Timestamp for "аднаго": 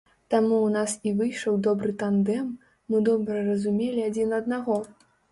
4.39-4.79